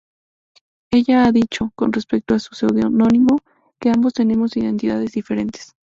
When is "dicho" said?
1.31-1.69